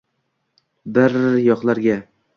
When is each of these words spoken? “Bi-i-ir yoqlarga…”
“Bi-i-ir 0.95 1.39
yoqlarga…” 1.49 2.03